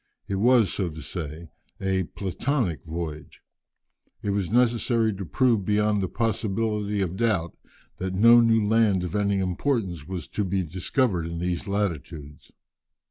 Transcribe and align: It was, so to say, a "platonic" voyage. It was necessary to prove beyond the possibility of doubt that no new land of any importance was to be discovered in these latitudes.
It 0.27 0.37
was, 0.37 0.73
so 0.73 0.89
to 0.89 0.99
say, 1.03 1.51
a 1.79 2.05
"platonic" 2.05 2.83
voyage. 2.85 3.43
It 4.23 4.31
was 4.31 4.49
necessary 4.51 5.13
to 5.13 5.25
prove 5.27 5.63
beyond 5.63 6.01
the 6.01 6.07
possibility 6.07 7.01
of 7.03 7.15
doubt 7.17 7.55
that 7.97 8.15
no 8.15 8.39
new 8.39 8.65
land 8.67 9.03
of 9.03 9.15
any 9.15 9.37
importance 9.37 10.07
was 10.07 10.27
to 10.29 10.43
be 10.43 10.63
discovered 10.63 11.27
in 11.27 11.37
these 11.37 11.67
latitudes. 11.67 12.51